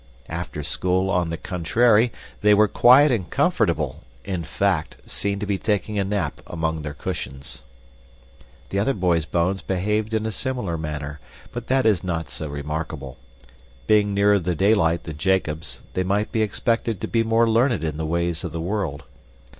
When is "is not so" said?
11.85-12.47